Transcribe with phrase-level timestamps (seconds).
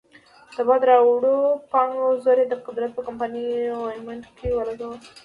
[0.55, 1.37] د باد راوړو
[1.71, 3.43] پانګو زور یې د قدرت په کمپایني
[3.79, 4.97] غویمنډ کې ولګاوه.